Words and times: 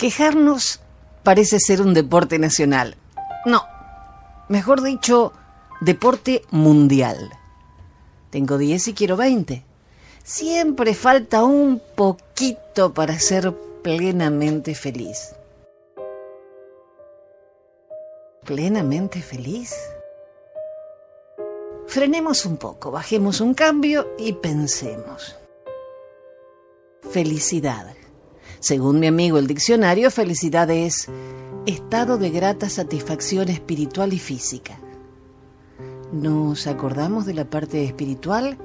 Quejarnos 0.00 0.80
parece 1.22 1.60
ser 1.60 1.82
un 1.82 1.92
deporte 1.92 2.38
nacional. 2.38 2.96
No, 3.44 3.66
mejor 4.48 4.80
dicho, 4.82 5.34
deporte 5.82 6.40
mundial. 6.50 7.18
Tengo 8.30 8.56
10 8.56 8.88
y 8.88 8.94
quiero 8.94 9.18
20. 9.18 9.62
Siempre 10.24 10.94
falta 10.94 11.44
un 11.44 11.82
poquito 11.94 12.94
para 12.94 13.18
ser 13.18 13.54
plenamente 13.82 14.74
feliz. 14.74 15.34
¿Plenamente 18.46 19.20
feliz? 19.20 19.74
Frenemos 21.86 22.46
un 22.46 22.56
poco, 22.56 22.90
bajemos 22.90 23.42
un 23.42 23.52
cambio 23.52 24.14
y 24.18 24.32
pensemos. 24.32 25.36
Felicidad. 27.10 27.94
Según 28.60 29.00
mi 29.00 29.06
amigo 29.06 29.38
el 29.38 29.46
diccionario, 29.46 30.10
felicidad 30.10 30.70
es 30.70 31.08
estado 31.64 32.18
de 32.18 32.28
grata 32.28 32.68
satisfacción 32.68 33.48
espiritual 33.48 34.12
y 34.12 34.18
física. 34.18 34.78
¿Nos 36.12 36.66
acordamos 36.66 37.24
de 37.24 37.32
la 37.32 37.46
parte 37.48 37.84
espiritual 37.84 38.58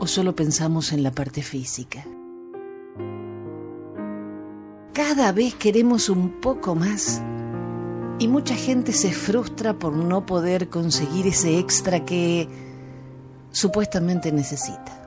o 0.00 0.08
solo 0.08 0.34
pensamos 0.34 0.92
en 0.92 1.04
la 1.04 1.12
parte 1.12 1.42
física? 1.42 2.04
Cada 4.92 5.30
vez 5.30 5.54
queremos 5.54 6.08
un 6.08 6.40
poco 6.40 6.74
más 6.74 7.22
y 8.18 8.26
mucha 8.26 8.56
gente 8.56 8.92
se 8.92 9.12
frustra 9.12 9.78
por 9.78 9.92
no 9.92 10.26
poder 10.26 10.70
conseguir 10.70 11.28
ese 11.28 11.60
extra 11.60 12.04
que 12.04 12.48
supuestamente 13.52 14.32
necesita. 14.32 15.06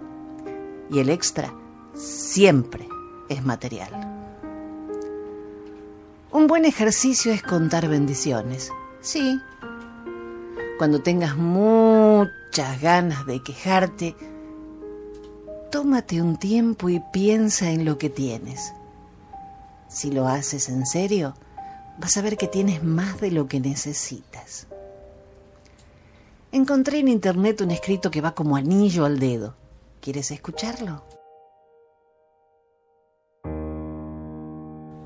Y 0.90 1.00
el 1.00 1.10
extra 1.10 1.54
siempre 1.94 2.88
es 3.34 3.44
material. 3.44 3.92
Un 6.32 6.48
buen 6.48 6.66
ejercicio 6.66 7.32
es 7.32 7.44
contar 7.44 7.88
bendiciones. 7.88 8.72
Sí. 9.02 9.40
Cuando 10.78 11.02
tengas 11.02 11.36
muchas 11.36 12.82
ganas 12.82 13.26
de 13.26 13.44
quejarte, 13.44 14.16
tómate 15.72 16.22
un 16.22 16.38
tiempo 16.38 16.90
y 16.90 17.02
piensa 17.12 17.70
en 17.70 17.86
lo 17.86 17.98
que 17.98 18.10
tienes. 18.10 18.74
Si 19.90 20.12
lo 20.12 20.28
haces 20.28 20.70
en 20.70 20.86
serio, 20.86 21.34
vas 21.98 22.16
a 22.18 22.22
ver 22.22 22.38
que 22.38 22.48
tienes 22.48 22.84
más 22.84 23.20
de 23.20 23.32
lo 23.32 23.48
que 23.48 23.60
necesitas. 23.60 24.68
Encontré 26.52 27.00
en 27.00 27.08
internet 27.08 27.62
un 27.62 27.72
escrito 27.72 28.10
que 28.10 28.22
va 28.22 28.34
como 28.34 28.56
anillo 28.56 29.06
al 29.06 29.20
dedo. 29.20 29.56
¿Quieres 30.02 30.32
escucharlo? 30.32 31.21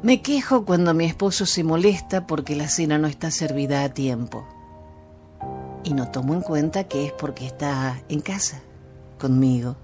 Me 0.06 0.22
quejo 0.22 0.66
cuando 0.66 0.94
mi 0.94 1.06
esposo 1.06 1.48
se 1.48 1.64
molesta 1.64 2.28
porque 2.28 2.56
la 2.56 2.68
cena 2.68 3.00
no 3.00 3.08
está 3.08 3.32
servida 3.32 3.84
a 3.84 3.90
tiempo. 3.90 4.46
Y 5.84 5.96
no 5.96 6.12
tomo 6.12 6.36
en 6.36 6.42
cuenta 6.42 6.84
que 6.84 7.08
es 7.08 7.12
porque 7.12 7.48
está 7.48 8.00
en 8.08 8.22
casa, 8.22 8.62
conmigo. 9.20 9.78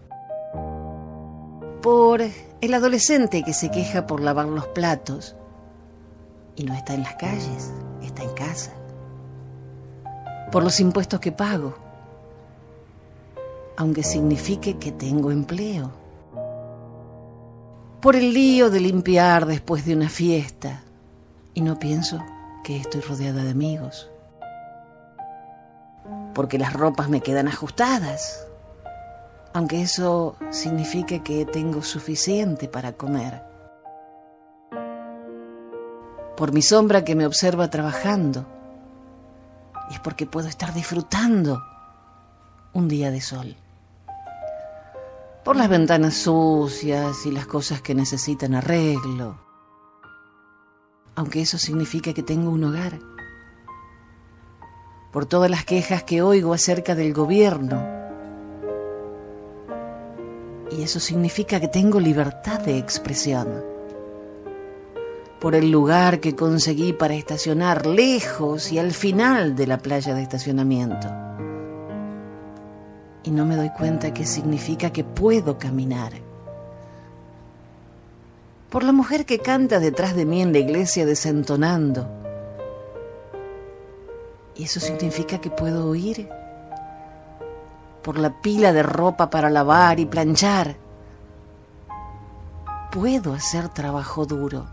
Por 1.81 2.21
el 2.21 2.73
adolescente 2.75 3.41
que 3.41 3.55
se 3.55 3.71
queja 3.71 4.05
por 4.05 4.21
lavar 4.21 4.45
los 4.45 4.67
platos 4.67 5.35
y 6.55 6.65
no 6.65 6.75
está 6.75 6.93
en 6.93 7.01
las 7.01 7.15
calles, 7.15 7.73
está 8.03 8.21
en 8.21 8.33
casa. 8.35 8.73
Por 10.51 10.63
los 10.63 10.79
impuestos 10.79 11.19
que 11.19 11.31
pago, 11.31 11.73
aunque 13.75 14.03
signifique 14.03 14.77
que 14.77 14.91
tengo 14.91 15.31
empleo 15.31 16.00
por 18.01 18.15
el 18.15 18.33
lío 18.33 18.71
de 18.71 18.79
limpiar 18.79 19.45
después 19.45 19.85
de 19.85 19.95
una 19.95 20.09
fiesta 20.09 20.81
y 21.53 21.61
no 21.61 21.77
pienso 21.77 22.23
que 22.63 22.77
estoy 22.77 23.01
rodeada 23.01 23.43
de 23.43 23.51
amigos. 23.51 24.09
Porque 26.33 26.57
las 26.57 26.73
ropas 26.73 27.09
me 27.09 27.21
quedan 27.21 27.47
ajustadas, 27.47 28.47
aunque 29.53 29.81
eso 29.81 30.35
signifique 30.49 31.21
que 31.21 31.45
tengo 31.45 31.83
suficiente 31.83 32.67
para 32.67 32.93
comer. 32.93 33.43
Por 36.35 36.53
mi 36.53 36.63
sombra 36.63 37.03
que 37.03 37.15
me 37.15 37.27
observa 37.27 37.69
trabajando, 37.69 38.47
y 39.91 39.93
es 39.95 39.99
porque 39.99 40.25
puedo 40.25 40.47
estar 40.47 40.73
disfrutando 40.73 41.61
un 42.73 42.87
día 42.87 43.11
de 43.11 43.21
sol 43.21 43.55
por 45.51 45.57
las 45.57 45.67
ventanas 45.67 46.13
sucias 46.13 47.25
y 47.25 47.31
las 47.31 47.45
cosas 47.45 47.81
que 47.81 47.93
necesitan 47.93 48.55
arreglo. 48.55 49.37
Aunque 51.13 51.41
eso 51.41 51.57
significa 51.57 52.13
que 52.13 52.23
tengo 52.23 52.51
un 52.51 52.63
hogar. 52.63 52.99
Por 55.11 55.25
todas 55.25 55.51
las 55.51 55.65
quejas 55.65 56.03
que 56.03 56.21
oigo 56.21 56.53
acerca 56.53 56.95
del 56.95 57.13
gobierno. 57.13 57.85
Y 60.71 60.83
eso 60.83 61.01
significa 61.01 61.59
que 61.59 61.67
tengo 61.67 61.99
libertad 61.99 62.61
de 62.61 62.77
expresión. 62.77 63.61
Por 65.41 65.53
el 65.53 65.69
lugar 65.69 66.21
que 66.21 66.33
conseguí 66.33 66.93
para 66.93 67.15
estacionar 67.15 67.85
lejos 67.85 68.71
y 68.71 68.79
al 68.79 68.93
final 68.93 69.57
de 69.57 69.67
la 69.67 69.79
playa 69.79 70.13
de 70.13 70.21
estacionamiento 70.21 71.30
y 73.23 73.31
no 73.31 73.45
me 73.45 73.55
doy 73.55 73.69
cuenta 73.69 74.13
que 74.13 74.25
significa 74.25 74.91
que 74.91 75.03
puedo 75.03 75.57
caminar. 75.57 76.13
Por 78.69 78.83
la 78.83 78.91
mujer 78.91 79.25
que 79.25 79.39
canta 79.39 79.79
detrás 79.79 80.15
de 80.15 80.25
mí 80.25 80.41
en 80.41 80.53
la 80.53 80.59
iglesia 80.59 81.05
desentonando. 81.05 82.09
Y 84.55 84.63
eso 84.63 84.79
significa 84.79 85.39
que 85.39 85.49
puedo 85.49 85.87
oír. 85.87 86.29
Por 88.01 88.17
la 88.17 88.41
pila 88.41 88.73
de 88.73 88.81
ropa 88.81 89.29
para 89.29 89.49
lavar 89.49 89.99
y 89.99 90.05
planchar. 90.05 90.77
Puedo 92.91 93.33
hacer 93.33 93.69
trabajo 93.69 94.25
duro. 94.25 94.67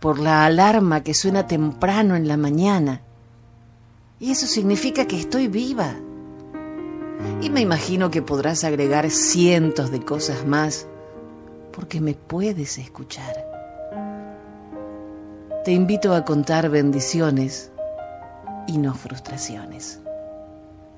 Por 0.00 0.18
la 0.18 0.46
alarma 0.46 1.02
que 1.02 1.14
suena 1.14 1.46
temprano 1.46 2.16
en 2.16 2.26
la 2.26 2.36
mañana. 2.36 3.02
Y 4.18 4.32
eso 4.32 4.46
significa 4.46 5.06
que 5.06 5.20
estoy 5.20 5.48
viva 5.48 5.96
y 7.40 7.50
me 7.50 7.60
imagino 7.60 8.10
que 8.10 8.22
podrás 8.22 8.64
agregar 8.64 9.10
cientos 9.10 9.90
de 9.90 10.00
cosas 10.00 10.46
más 10.46 10.86
porque 11.72 12.00
me 12.00 12.14
puedes 12.14 12.78
escuchar. 12.78 13.44
Te 15.64 15.72
invito 15.72 16.14
a 16.14 16.24
contar 16.24 16.70
bendiciones 16.70 17.70
y 18.66 18.78
no 18.78 18.94
frustraciones. 18.94 20.00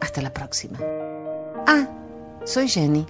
Hasta 0.01 0.23
la 0.23 0.33
próxima. 0.33 0.79
Ah, 1.67 1.89
soy 2.45 2.69
Jenny. 2.69 3.07